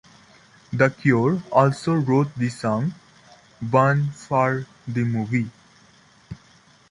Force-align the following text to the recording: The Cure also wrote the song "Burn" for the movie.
The 0.73 0.89
Cure 0.89 1.43
also 1.51 1.93
wrote 1.93 2.33
the 2.33 2.49
song 2.49 2.91
"Burn" 3.61 4.09
for 4.09 4.65
the 4.87 5.03
movie. 5.03 5.51